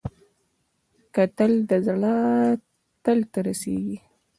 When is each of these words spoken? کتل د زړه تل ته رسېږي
کتل 1.15 1.51
د 1.69 1.71
زړه 1.87 2.15
تل 3.03 3.19
ته 3.31 3.39
رسېږي 3.47 3.97